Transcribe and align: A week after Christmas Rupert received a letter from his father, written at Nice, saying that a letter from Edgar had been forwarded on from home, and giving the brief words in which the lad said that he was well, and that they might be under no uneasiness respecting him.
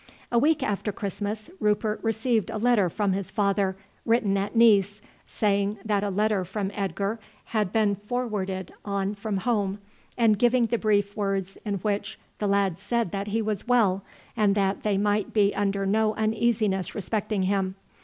A 0.31 0.39
week 0.39 0.63
after 0.63 0.91
Christmas 0.91 1.47
Rupert 1.59 2.03
received 2.03 2.49
a 2.49 2.57
letter 2.57 2.89
from 2.89 3.13
his 3.13 3.29
father, 3.29 3.77
written 4.03 4.35
at 4.35 4.55
Nice, 4.55 4.99
saying 5.27 5.77
that 5.85 6.03
a 6.03 6.09
letter 6.09 6.43
from 6.43 6.71
Edgar 6.73 7.19
had 7.45 7.71
been 7.71 7.93
forwarded 7.93 8.73
on 8.83 9.13
from 9.13 9.37
home, 9.37 9.77
and 10.17 10.39
giving 10.39 10.65
the 10.65 10.79
brief 10.79 11.15
words 11.15 11.55
in 11.63 11.75
which 11.75 12.17
the 12.39 12.47
lad 12.47 12.79
said 12.79 13.11
that 13.11 13.27
he 13.27 13.43
was 13.43 13.67
well, 13.67 14.03
and 14.35 14.55
that 14.55 14.81
they 14.81 14.97
might 14.97 15.33
be 15.33 15.53
under 15.53 15.85
no 15.85 16.15
uneasiness 16.15 16.95
respecting 16.95 17.43
him. 17.43 17.75